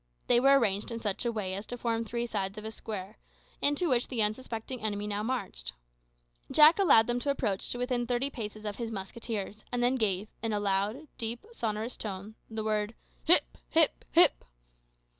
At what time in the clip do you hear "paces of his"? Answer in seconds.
8.31-8.89